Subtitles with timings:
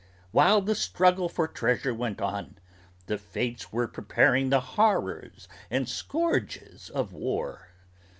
[0.31, 2.57] While the struggle for treasure went on
[3.05, 7.67] The fates were preparing the horrors and scourges of war.